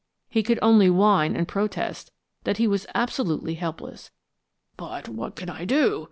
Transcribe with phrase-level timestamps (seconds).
[0.29, 2.11] He could only whine and protest
[2.43, 4.09] that he was absolutely helpless.
[4.75, 5.99] "But what can I do?"